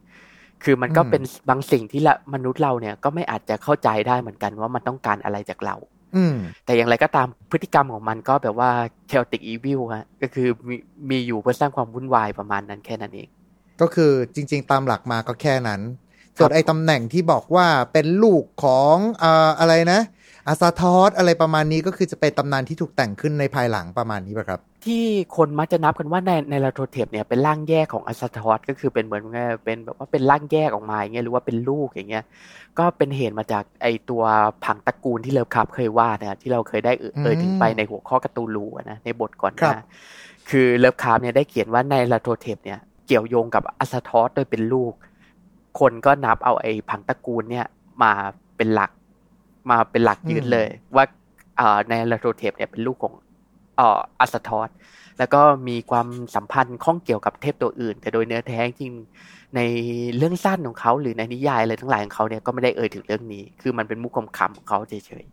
[0.64, 5.93] คือมันก็อืมเป็นบางสิ่งที่ละมนุษย์เราเนี่ยก็ไม่อาจจะเข้าใจได้เหมือนกันว่ามันต้องการอะไรจากเราอืม
[6.64, 8.70] แต่อย่างไรก็ตามพฤติกรรมของมันก็แบบว่า
[9.11, 10.77] chaotic evil ฮะก็คือมี
[11.11, 13.29] มีอยู่เพื่อสร้างความวุ่นวายประมาณนั้นแค่นั้นเอง
[13.81, 15.81] ก็คือจริง ๆ ตามหลักมาก็แค่นั้น
[16.38, 20.00] ส่วนไอ้ตำแหน่งที่บอกว่าเป็นลูกของอ่าอะไรนะ
[20.48, 25.04] อาซาทอสอะไรประมาณนี้ก็คือจะเป็นตำนานที่ถูกแต่งขึ้นในภายหลังประมาณนี้ป่ะครับ ที่
[25.37, 32.24] คนมักจะนับกันว่าในในลาโทเทปเนี่ยเป็นร่างแยกของอัสทอสก็คือเป็นเหมือนว่าเป็นแบบว่าเป็นร่างแยกออกมาอย่างเงี้ยหรือว่าเป็นลูกอย่างเงี้ย
[32.78, 34.22] ก็เป็นเหตุมาจากไอตัว
[34.64, 39.85] ผังตระกูลที่ Lovecraft เคยว่าเนี่ยที่เราเคยได้เอ่ยอืมเอ่ยถึงไปในหัวข้อ Cthulhu อะนะในบทก่อนหน้าครับ
[40.50, 44.92] คือ Lovecraft เนี่ยได้เขียนว่า Nyarlathotep เนี่ยเกี่ยวโยงกับ Azathoth โดยเป็นลูก
[45.80, 47.66] คนก็นับเอาไอ้ผังตระกูลเนี่ย
[48.02, 48.12] มา
[48.57, 48.90] เป็นหลัก
[49.70, 51.05] มาเป็นหลักยืนเลย ว่า
[51.57, 53.14] เอ่อ Nyarlathotep เนี่ยเป็นลูกของ
[53.77, 54.70] เอ่อ Azathoth
[55.18, 58.92] แล้วก็มีความสัมพันธ์ข้องเกี่ยวกับเทพตัวอื่น แต่โดยเนื้อแท้จริง
[59.57, 59.61] ใน
[60.16, 65.24] เรื่องสั้นของเขาหรือในนิยายอะไรทั้งหลายของเขาเนี่ยก็ไม่ได้เอ่ยถึงเรื่องนี้ คือมันเป็นมุกคำคำๆของเขาเฉย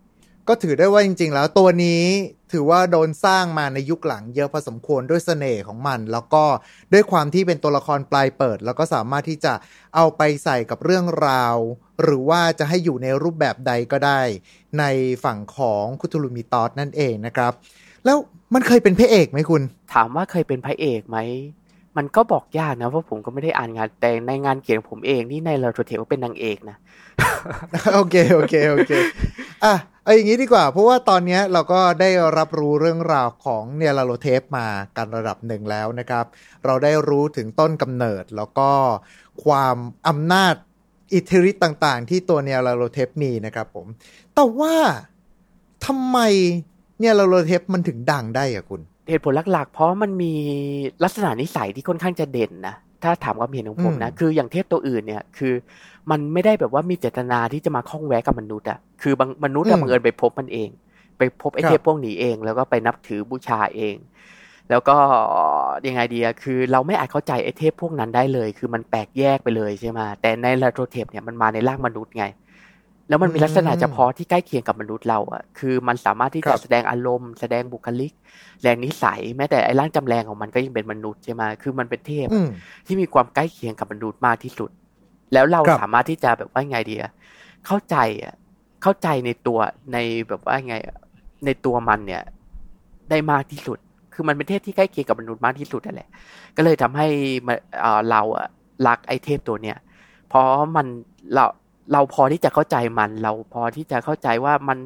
[0.53, 2.03] ก็ถือได้ว่าจริง ๆ แล้วตัวนี้
[2.51, 6.43] ถือว่าโดนสร้างมาในยุคหลังเยอะพอสมควรด้วยเสน่ห์ของมัน แล้วก็
[6.93, 9.53] ด้วยความที่เป็นตัวละครปลายเปิด แล้วก็สามารถที่จะ
[9.95, 11.55] เอาไปใส่กับเรื่องราว
[12.01, 14.21] หรือว่าจะให้อยู่ในรูปแบบใดก็ได้
[14.79, 14.83] ใน
[15.23, 17.53] ฝั่งของคุทูลูมิตอสนั่นเองนะครับ
[18.05, 18.17] แล้ว
[18.53, 19.61] มันเคยเป็นพระเอกไหมคุณ
[19.93, 21.17] ถามว่าเคยเป็นพระเอกไหม
[21.97, 26.77] มันก็บอกยากนะ เพราะผมก็ไม่ได้อ่านงานแต่ในงานเขียนผมเองนี่ไนลาโทเทปเป็นนางเอกนะ
[27.95, 28.91] โอเค โอเค โอเค
[29.63, 29.73] อะ
[30.03, 36.25] เอาอย่างนี้ดีกว่า เพราะว่าตอนนี้เราก็ได้รับรู้เรื่องราวของเนลาโลเทปมากันระดับหนึ่งแล้วนะครับ
[36.65, 38.69] เราได้รู้ถึงต้นกำเนิดแล้วก็
[39.45, 39.77] ความ
[40.07, 40.55] อำนาจ
[41.13, 43.87] อิทธิฤทธิ์ต่างๆ ที่ตัวเนลาโลเทปมีนะครับผม
[44.35, 44.75] แต่ว่า
[45.85, 46.17] ทำไม
[46.99, 50.33] เนลาโลเทปมันถึงดังได้อะคุณ เหตุผลหลักๆ เพราะมันมี
[51.03, 55.53] ลักษณะนิสัยที่ค่อนข้างจะเด่นนะถ้าถามความเห็นของผมนะอืมคืออย่างเทพตัวอื่นเนี่ย คือ
[56.11, 60.69] มันไม่ได้แบบว่ามีเจตนาที่จะมาข้องแวะกับมนุษย์อะคือบางมนุษย์อะบังเอิญไปพบมันเอง
[61.17, 63.95] ไปพบไอ้ครับเทพพวกนี้เอง แล้วก็ไปนับถือบูชาเอง
[64.69, 64.97] แล้วก็
[65.87, 72.25] ยังไงดีอะคือ เราไม่อาจเข้าใจไอ้เทพพวกนั้นได้เลย คือมันแปลกแยกไปเลยใช่ไหมแต่ในลาโทเทปเนี่ยมันมาในร่างมนุษย์ไง
[73.11, 78.13] แล้วมันมีลักษณะเฉพาะที่ใกล้เคียงกับมนุษย์เราอะคือมันสามารถที่ครัจะบแสดงอารมณ์ แสดงบุคลิก
[78.61, 82.47] แรงนิสัย แม้แต่ไอ้ร่างจำแรงของมันก็ยังเป็นมนุษย์ใช่ไหมคือมันเป็นเทพอืม
[82.85, 84.69] ที่มีความใกล้เคียงกับมนุษย์มากที่สุด
[85.33, 87.11] แล้วเราครับสามารถที่จะแบบว่าไงดีอะ
[87.65, 88.33] เข้าใจอะ
[88.81, 89.59] เข้าใจในตัว
[89.93, 89.97] ใน
[90.27, 90.97] แบบว่าไงอะ
[91.45, 92.23] ในตัวมันเนี่ย
[93.09, 93.77] ได้มากที่สุด
[94.13, 96.09] คือมันเป็นเทพที่ใกล้เคียงกับมนุษย์มากที่สุดนั่นแหละ
[96.55, 97.07] ก็เลยทำให้
[97.47, 98.47] มาเอ่อเราอะ
[98.87, 99.77] รักไอเทพตัวเนี้ย
[100.27, 100.45] เพราะ
[100.75, 100.87] มัน
[101.33, 101.45] เรา
[101.93, 104.79] เราพอที่จะเข้าใจมัน เราพอที่จะเข้าใจว่ามัน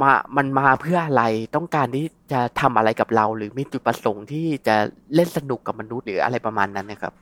[0.00, 1.24] มามันมาเพื่ออะไร
[1.56, 4.76] ต้องการที่จะทำอะไรกับเรา หรือมีจุดประสงค์ที่จะ
[5.14, 7.12] เล่นสนุกกับมนุษย์หรืออะไรประมาณนั้นนะครับ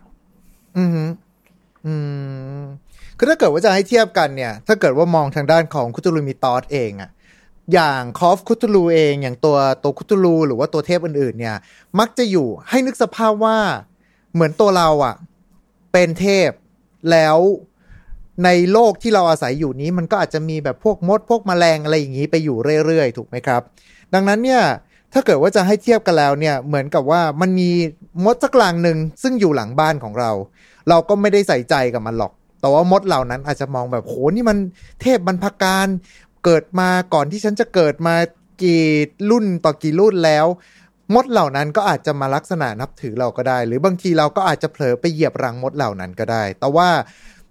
[0.77, 0.91] อืม
[1.87, 1.95] อื
[2.59, 2.63] ม
[3.19, 7.11] คือถ้าเกิดว่าจะให้เทียบกันเนี่ย ถ้าเกิดว่ามองทางด้านของคุตูลูมีตอสเองอะ
[7.73, 11.57] อย่างคอฟคุตูลูเองอย่างตัวตัวคุตูลูหรือว่าตัวเทพอื่นๆ เนี่ย
[11.99, 13.57] มักจะอยู่ให้นึกสภาพว่า
[14.33, 15.15] เหมือนตัวเราอะ
[15.93, 16.51] เป็นเทพ
[17.11, 17.37] แล้ว
[18.45, 23.63] ในโลกที่เราอาศัยอยู่นี้มันก็อาจจะมีแบบพวกมดพวกแมลงอะไรอย่างนี้ไปอยู่เรื่อยๆ ถูกไหมครับ
[24.15, 24.63] ดังนั้นเนี่ย
[25.13, 27.71] ถ้าเกิดว่าจะให้เทียบกันแล้วเนี่ยเหมือนกับว่ามันมี
[28.25, 30.31] มดสักกลางหนึ่งซึ่งอยู่หลังบ้านของเรา
[30.89, 34.59] เราก็ไม่ได้ใส่ใจกับมันหรอก แต่ว่ามดเหล่านั้นอาจจะมองแบบโหนี่มัน
[35.01, 35.87] เทพบรรพการ
[36.45, 38.15] เกิดมาก่อนที่ฉันจะเกิดมา
[38.63, 38.85] กี่
[39.31, 40.47] รุ่นต่อกี่รุ่นแล้ว
[41.15, 46.89] มดเหล่านั้นก็อาจจะมาลักษณะนับถือเราก็ได้ หรือบางทีเราก็อาจจะเผลอไปเหยียบรังมดเหล่านั้นก็ได้ แต่ว่า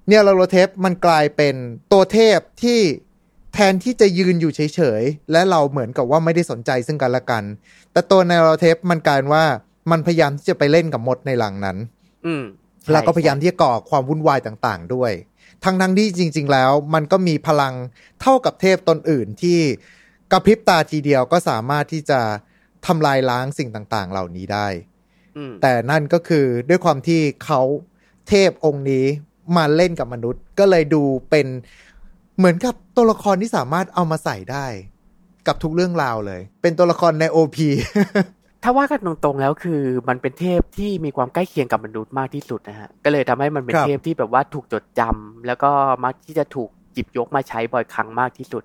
[0.07, 1.55] เนี่ยเราโรเทปมันกลายเป็น
[1.93, 2.79] ตัวเทพที่
[3.53, 7.43] แทนที่จะยืนอยู่เฉยๆ และเราเหมือนกับว่าไม่ได้สนใจซึ่งกันและกัน
[7.91, 9.45] แต่ตัวในโรเทปมันกลายเป็นว่า
[9.91, 11.77] มันพยายามที่จะไปเล่นกับมดในหลังนั้น
[12.25, 12.43] อืม
[12.91, 15.11] แล้วก็พยายามที่จะก่อความวุ่นวายต่าง ๆ ด้วย
[15.63, 17.73] ทั้งทั้งๆที่จริง ๆ แล้ว มันก็มีพลัง
[18.21, 19.59] เท่ากับเทพตนอื่นที่
[20.31, 22.19] กระพริบตาทีเดียวก็สามารถที่จะ
[22.85, 24.67] ทำลายล้างสิ่งต่างๆ เหล่านี้ได้
[25.37, 27.61] อืมแต่นั่นก็คือด้วยความที่เขา
[28.29, 29.05] เทพองค์นี้
[29.57, 31.47] มาเล่นกับมนุษย์ ก็เลยดูเป็น
[32.37, 34.65] เหมือนกับตัวละครที่สามารถเอามาใส่ได้
[35.47, 37.69] กับทุกเรื่องราวเลย เป็นตัวละครในโอพี
[38.63, 45.71] ถ้าว่ากันตรงๆแล้วคือ มันเป็นเทพที่มีความใกล้เคียงกับมนุษย์มากที่สุดนะฮะก็เลยทำให้มันเป็นครับเทพที่แบบว่าถูกจดจำแล้วก็
[46.03, 48.63] มักที่จะถูกหยิบยกมาใช้บ่อยครั้งมากที่สุด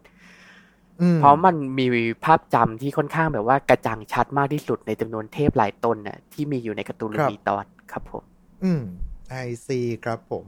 [1.16, 1.86] เพราะมันมี
[2.24, 8.22] ภาพจำที่ค่อนข้างแบบว่ากระจ่างชัดมากที่สุดในจำนวนเทพหลายตนน่ะที่มีอยู่ในการ์ตูนครับมีตอนครับผม
[8.64, 8.82] อืม
[9.30, 10.44] ไอซีครับผม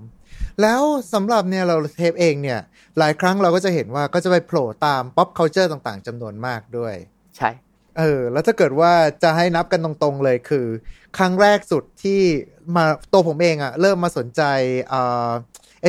[0.62, 0.80] แล้ว
[1.14, 2.60] สำหรับเนี่ยเราเทปเองเนี่ย
[2.98, 6.94] หลายครั้งเราก็จะเห็นว่าก็จะไปโผล่ตาม pop culture ต่างๆจำนวนมากด้วย
[7.36, 7.50] ใช่
[7.98, 8.92] เออ แล้วถ้าเกิดว่า
[9.22, 10.66] จะให้นับกันตรงๆเลยคือ
[11.16, 12.20] ครั้งแรกสุดที่
[12.76, 14.42] มาตัวผมเองอะเริ่มมาสนใจ
[14.88, 15.30] เอ่อ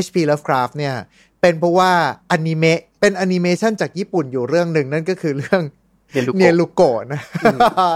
[0.06, 0.96] HP Lovecraft เนี่ย
[1.42, 1.92] เป็นเพราะว่า
[2.32, 5.64] อนิเมะเป็นแอนิเมชันจากญี่ปุ่นอยู่เรื่องหนึ่งนั่นก็คือเรื่อง
[6.14, 7.22] เนียรุโกะเนียรุโกะนะ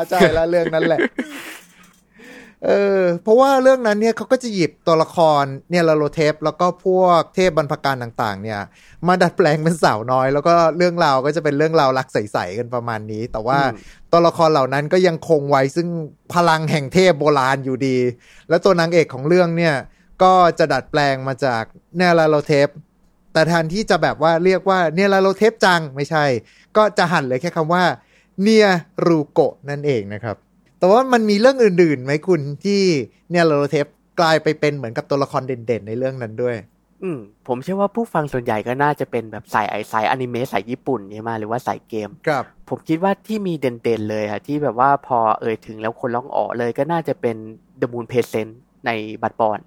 [0.09, 0.99] ใช่แล้วเรื่องนั้นแหละ
[2.65, 8.59] เออเพราะว่าเรื่องนั้นเนี่ยเขาก็จะหยิบตัวละครเนียลาโลเทปแล้วก็พวกเทพบรรพกาลต่างๆ เนี่ย
[9.07, 13.79] มาดัดแปลงเป็นสาวน้อย แล้วก็เรื่องราวก็จะเป็นเรื่องราวรักใสๆกันประมาณนี้ แต่ว่าอืม
[14.11, 15.87] ตัวละครเหล่านั้นก็ยังคงไว้ซึ่ง
[16.33, 17.97] พลังแห่งเทพโบราณอยู่ดี
[18.49, 19.75] แล้วตัวนางเอกของเรื่องเนี่ย
[20.23, 21.63] ก็จะดัดแปลงมาจาก
[21.97, 22.67] เนลาโลเทป
[23.33, 26.25] แต่แทนที่จะแบบว่าเรียกว่าเนลาโลเทปจังไม่ใช่
[26.77, 27.83] ก็จะหั่นเหลือแค่คำว่า
[28.41, 28.67] เนีย
[29.05, 30.37] รูโกะนั่นเองนะครับ
[30.79, 32.81] แต่ว่ามันมีเรื่องอื่นๆไหมคุณที่
[33.29, 33.85] เนียลาโลเทป
[34.19, 36.55] กลายไปเป็นเหมือนกับตัวละครเด่นๆ ในเรื่องนั้นด้วย
[37.03, 47.35] อืมผมเชื่อว่าผู้ฟังส่วนใหญ่ก็น่าจะเป็นแบบสายไอสายอนิเมะสายญี่ปุ่นใช่ไหมหรือว่าสายเกม ครับ ผมคิดว่าที่มีเด่นๆเลยอะที่แบบว่าพอเอ่ยถึงแล้วคนร้องอ๋อเลยก็น่าจะเป็น
[47.81, 48.51] The Moon Presence
[48.85, 49.59] ใน Bloodborne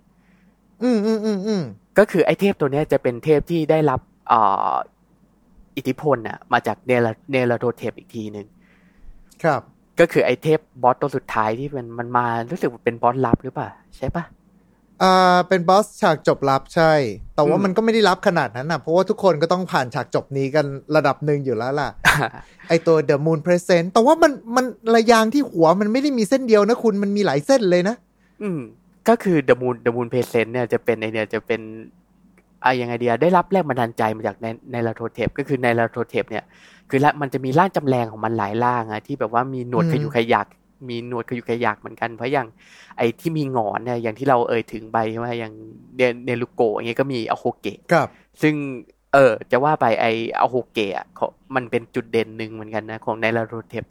[0.82, 1.62] อืมอืมอืมอืม
[1.98, 4.72] ก็คือไอเทพตัวเนี้ยจะเป็นเทพที่ได้รับเอ่อ
[5.76, 8.46] อิทธิพลน่ะ มาจากเนลเนลโทเทปอีกทีหนึ่ง
[9.42, 9.62] ครับ
[10.00, 14.24] ก็คือไอเทพบอสตัวสุดท้ายที่มันมันมารู้สึกว่าเป็นบอสลับหรือเปล่าใช่ปะ
[15.02, 16.92] อ่าเป็นบอสฉากจบลับใช่
[17.34, 21.88] แต่ว่าอืมมันก็ไม่ได้ลับขนาดนั้นนะเพราะว่าทุกคนก็ต้องผ่านฉากจบนี้กันระดับหนึ่งอยู่แล้วล่ะ
[22.68, 27.96] ไอตัว The Moon Present แต่ว่ามันมันระยางที่หัวมันไม่ได้มีเส้นเดียวนะคุณมันมีหลายเส้นเลยนะ
[28.42, 28.60] อืม
[29.08, 31.60] ก็คือ The Moon The Moon Present เนี่ยจะเป็นในเนี่ยจะเป็น
[32.64, 36.44] อะยังไงเดียได้รับแรงบันดาลใจมาจากในในลาโทเทปก็คือในลาโทเทปเนี่ย
[36.90, 40.46] คือละมันจะมีร่างจำแรงของมันหลายร่างอะที่แบบว่ามีหนวดอืมขยุกขยัก
[40.88, 42.46] มีหนวดขยุกขยักเหมือนกัน เพราะอย่าง
[42.98, 45.52] ไอ้ที่มีหงอนเนี่ยอย่างที่เราเอ่ยถึงไปใช่ไหมอย่าง
[45.96, 48.08] เนเนรุโกะอย่างเงี้ยก็มีอโฮเกะครับ
[48.42, 48.54] ซึ่ง
[49.14, 50.06] เออจะว่าไปไอ
[50.40, 53.84] อโฮเกะอะเขามันเป็นจุดเด่นหนึ่งเหมือนกันนะของในลาโรเทป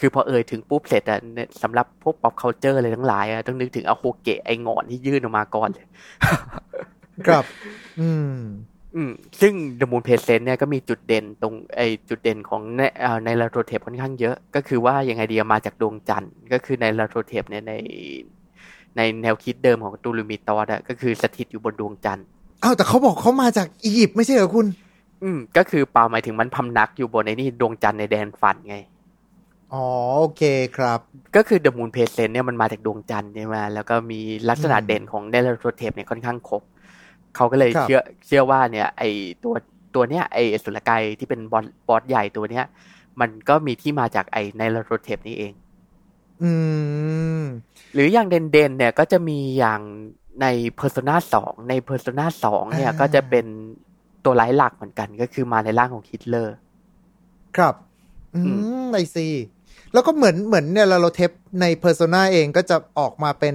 [0.00, 5.86] คือพอเอ่ยถึงปุ๊บเสร็จอะเนี่ยสำหรับพวก pop culture อะไรทั้งหลายอะต้องนึกถึงอโฮเกะไอหงอนที่ยื่นออกมาก่อนเลย
[7.26, 7.44] ครับ
[8.00, 8.36] อืม
[8.94, 17.72] อืม ซึ่ง The Moon Present เนี่ยก็มีจุดเด่นตรงไอจุดเด่นของในเอ่อในลาโรเทปค่อนข้างเยอะ ก็คือว่ายังไงดีอะมาจากดวงจันทร์ ก็คือในลาโรเทปเนี่ยใน
[18.96, 22.26] ในแนวคิดเดิมของตูลูมิตอสอะก็คือสถิตอยู่บนดวงจันทร์
[22.62, 24.66] อ้าวแต่เขาบอกเขามาจากอียิปต์ไม่ใช่เหรอคุณ
[25.22, 28.76] อืม ก็คือเปล่าหมายถึงมันพำนักอยู่บนไอ้นี่ดวงจันทร์ในแดนฝันไง
[29.72, 29.84] อ๋อ
[30.20, 30.42] โอเค
[30.76, 31.00] ครับ
[31.36, 36.62] ก็คือ The Moon Presence เนี่ยมันมาจากดวงจันทร์ใช่ไหมแล้วก็มีลักษณะอืมเด่นของเนลโรเทปเนี่ยค่อนข้างครบ
[37.36, 39.02] เขาก็เลยครับเชื่อเชื่อว่าเนี่ย ไอ
[39.44, 39.54] ตัว
[39.94, 42.64] ตัวเนี้ยไออสุรกายที่เป็นบอสบอสใหญ่ตัวเนี้ย
[43.20, 45.52] มันก็มีที่มาจากไอเนลโรเทปนี่เอง
[46.42, 46.52] อื
[47.40, 47.42] ม
[47.94, 49.80] หรืออย่างเด่นๆเนี่ยก็จะมีอย่าง
[50.42, 50.46] ใน
[50.80, 53.46] Persona 2 ใน Persona 2 เนี่ยอ่าก็จะเป็น
[54.24, 56.56] ตัวร้ายหลักเหมือนกัน ก็คือมาในร่างของฮิตเลอร์
[57.56, 57.74] ครับ
[58.34, 58.50] อือื
[58.84, 59.28] ม I see
[59.92, 63.54] แล้วก็เหมือนเหมือนเนียลาโลเทปใน Persona เองก็จะออกมาเป็น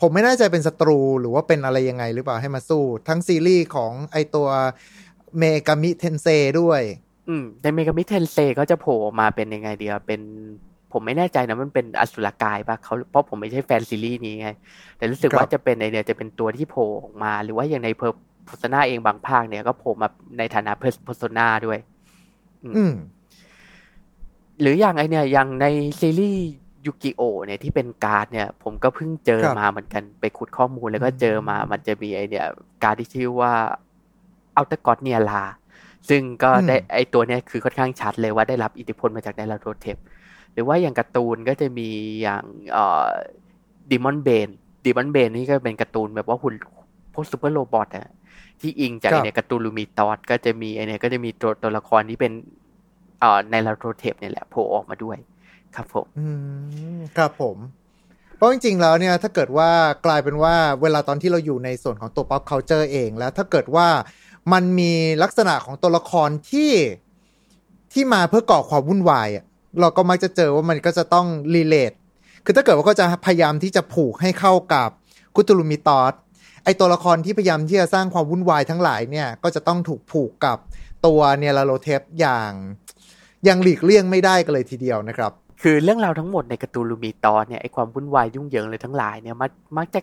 [0.00, 4.48] ผมไม่แน่ใจเป็นศัตรูหรือว่าเป็นอะไรยังไงหรือเปล่าให้มาสู้ ทั้งซีรีส์ของไอตัว
[5.38, 6.26] Megami Tensei
[6.60, 6.82] ด้วย
[7.28, 10.20] อืมใน Megami Tensei ก็จะโผล่ออกมาเป็นยังไงเดียวเป็น
[10.92, 14.48] ผมไม่แน่ใจนะมันเป็นอสุรกายปะเขาเพราะผมไม่ใช่แฟนซีรีส์นี้ไง
[14.96, 21.78] แต่รู้สึกครับว่าจะเป็นในเนี่ยจะเป็นตัวที่โผล่ออกมา หรือว่าอย่างใน Persona เองบางภาคเนี่ยก็โผล่มาในฐานะ Persona ด้วย
[22.76, 22.94] อืม
[24.60, 25.66] หรืออย่างไอเนี่ยอย่างใน
[26.00, 26.46] ซีรีส์
[26.86, 32.46] Yu-Gi-Oh เนี่ยที่เป็นการ์ดเนี่ย ผมก็เพิ่งเจอครับมาเหมือนกันไปขุดข้อมูลแล้วก็เจอมามันจะมีไอเนี่ย
[32.82, 33.52] การ์ดที่ชื่อว่า
[34.56, 35.42] Outer God Nyarla
[36.08, 39.96] ซึ่งก็ได้อืมไอตัวเนี้ยคือค่อนข้างชัดเลยว่าได้รับอิทธิพลมาจากไนลาโรเทป
[40.52, 41.88] หรือว่าอย่างการ์ตูนก็จะมี
[42.22, 43.08] อย่างเอ่อ
[43.90, 44.48] Demonbane
[44.84, 46.54] Demonbane นี่ก็เป็นการ์ตูนแบบว่าหุ่น
[47.14, 48.08] พวก super robot อะ
[48.60, 52.32] ที่อิงจากครัไอบเนี่ย Cthulhu Mythos ก็จะมีไอเนี่ยก็จะมีตัวตัวละครที่เป็น
[53.20, 55.18] เอ่อไนลาโรเทปเนี่ยแหละโผล่ออกมาด้วย
[55.76, 56.26] ครับผมอื
[56.98, 57.56] มครับผม
[58.36, 59.70] เพราะจริง ๆ แล้วเนี่ยถ้าเกิดว่า
[60.06, 63.88] กลายเป็นว่าเวลาตอนที่เราอยู่ในส่วนของตัว pop culture เอง แล้วถ้าเกิดว่า
[64.52, 66.72] มันมีลักษณะของตัวละครที่
[67.92, 69.44] ที่มาเพื่อก่อความวุ่นวายอะ
[69.80, 71.92] เราก็มักจะเจอว่ามันก็จะต้อง relate
[72.44, 74.88] คือถ้าเกิดว่าก็จะพยายามที่จะผูกให้เข้ากับ
[75.34, 76.12] Cthulhu Mythos
[76.64, 80.58] ไอตัวละครที่พยายามที่จะสร้างความวุ่นวายทั้งหลายเนี่ย ก็จะต้องถูกผูกกับ
[81.06, 82.52] ตัวเนลาโลเทปอย่าง
[83.48, 85.32] ยังหลีกเลี่ยงไม่ได้กันเลยทีเดียวนะครับ
[85.62, 90.00] คือเรื่องราวทั้งหมดใน Cthulhu Mythos เนี่ยไอความวุ่นวายยุ่งเหยิงเลยทั้งหลายเนี่ยมักมักจะ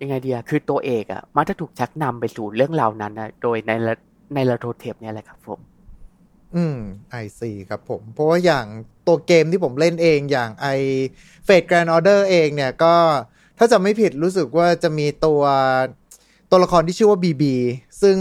[0.00, 3.70] ยังไงเดียคือตัวเอกอะมักจะถูกชักนำไปสู่เรื่องราวนั้นนะโดยใน
[4.34, 5.60] ไนลาโรเทปเนี่ยแหละครับผม
[6.56, 6.78] อืม
[7.10, 8.66] I see ครับผม เพราะว่าอย่าง
[9.06, 10.66] ตัวเกมที่ผมเล่นเองอย่างไอ
[11.44, 12.94] Fate/Grand Order เองเนี่ยก็
[13.58, 15.42] ถ้าจะไม่ผิดรู้สึกว่าจะมีตัว
[16.56, 17.54] ตัวละครที่ชื่อว่า BB
[18.02, 18.18] ซึ่ง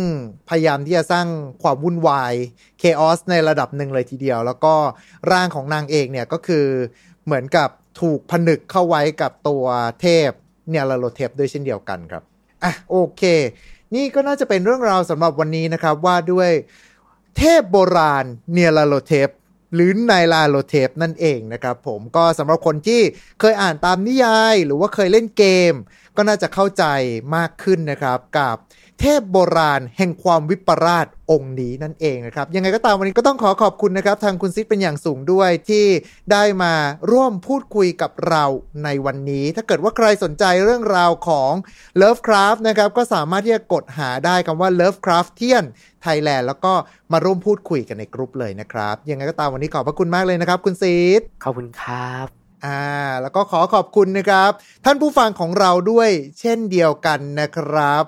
[0.50, 1.28] พยายามที่จะสร้าง
[1.64, 2.34] ความวุ่นวาย
[2.80, 4.76] chaos ในระดับหนึ่งเลยทีเดียว แล้วก็
[5.32, 6.66] ร่างของนางเอกเนี่ยก็คือ
[7.26, 7.70] เหมือนกับ
[8.02, 9.66] ถูกผนึกเข้าไว้กับตัว
[10.02, 10.30] เทพ
[10.70, 12.24] เนียลาโลเทปด้วยเช่นเดียวกันครับ
[12.64, 13.24] อะโอเค
[13.96, 16.50] นี่ก็น่าจะเป็นเรื่องราวสำหรับวันนี้นะครับว่าด้วย
[17.38, 19.30] เทพโบราณเนียลาโลเทป
[19.74, 23.02] หรือไนลาโลเทปนั่นเองนะครับผมก็สำหรับคนที่
[23.40, 25.74] เคยอ่านตามนิยาย หรือว่าเคยเล่นเกม
[26.18, 26.86] ก็น่าจะเข้าใจ
[27.36, 28.56] มากขึ้นนะครับกับ
[29.00, 35.86] เทพโบราณแห่งความวิปราชองค์นี้นั่นเองนะครับ ยังไงก็ตามวันนี้ก็ต้องขอขอบคุณนะครับ ทางคุณซิดเป็นอย่างสูงด้วยที่
[36.32, 36.74] ได้มา
[37.12, 38.44] ร่วมพูดคุยกับเรา
[38.84, 41.52] ในวันนี้ ถ้าเกิดว่าใครสนใจเรื่องราวของ
[42.02, 45.66] Lovecraft นะครับ ก็สามารถที่จะกดหาได้คำว่า Lovecraftian
[46.06, 46.74] Thailand แล้วก็
[47.12, 52.82] มาร่วมพูดคุยกันในกลุ่มเลยนะครับ ยังไงก็ตามวันนี้ขอบพระคุณมากเลยนะครับ คุณซีดขอบคุณครับ อ่า
[53.22, 54.52] แล้วก็ขอขอบคุณนะครับ
[54.86, 58.06] ท่านผู้ฟังของเราด้วยเช่นเดียวกันนะครับ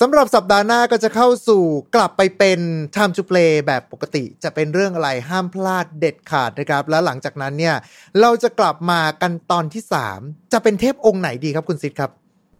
[0.00, 1.62] สำหรับสัปดาห์หน้าก็จะเข้าสู่
[1.94, 2.60] กลับไปเป็น
[2.94, 7.74] Time to Play แบบปกติจะเป็นเรื่องอะไรห้ามพลาดเด็ดขาดนะครับ แล้วหลังจากนั้นเนี่ย
[8.20, 9.82] เราจะกลับมากันตอนที่
[10.16, 12.10] 3 จะเป็นเทพองค์ไหนดีครับคุณซิดครับ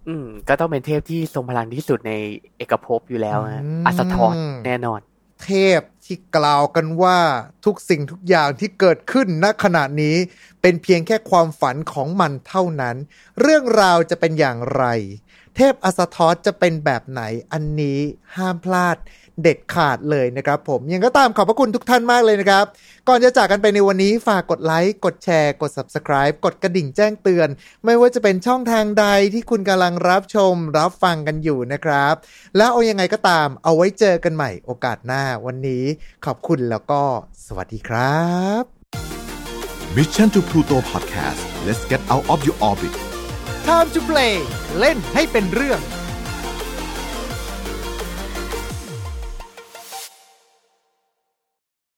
[0.08, 2.12] อืม ก็ต้องเป็นเทพที่ทรงพลังที่สุดใน
[2.56, 4.34] เอกภพอยู่แล้วนะอืมอัสทอส
[4.66, 5.00] แน่นอน
[5.44, 7.20] เทพที่กล่าวกันว่า
[7.64, 10.16] ทุกสิ่งทุกอย่างที่เกิดขึ้นณขณะนี้
[10.62, 12.96] เป็นเพียงแค่ความฝันของมันเท่านั้น
[13.40, 14.84] เรื่องราวจะเป็นอย่างไร
[15.56, 18.00] เทพอสทอสจะเป็นแบบไหนอันนี้
[18.36, 18.96] ห้ามพลาด
[19.42, 22.66] เด็ดขาดเลยนะครับผมยังก็ตามขอบพระคุณทุกท่านมากเลยนะครับ
[23.08, 27.48] ก่อนจะจากกันไปในวันนี้ฝากกดไลค์ กดแชร์ กด Subscribe กดกระดิ่งแจ้งเตือน
[27.84, 32.14] ไม่ว่าจะเป็นช่องทางใดที่คุณกำลังรับชมรับฟังกันอยู่นะครับ
[32.56, 35.84] แล้วเอายังไงก็ตามเอาไว้เจอกันใหม่โอกาสหน้าวันนี้
[36.26, 37.02] ขอบคุณแล้วก็
[37.46, 38.22] สวัสดีครั
[38.60, 38.62] บ
[39.96, 42.94] Mission to Pluto Podcast let's get out of your orbit
[43.66, 44.34] Time to play
[44.78, 45.80] เล่นให้เป็นเรื่อง